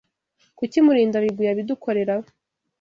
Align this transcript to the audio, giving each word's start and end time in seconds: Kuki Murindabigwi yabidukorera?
Kuki 0.57 0.77
Murindabigwi 0.85 1.43
yabidukorera? 1.47 2.15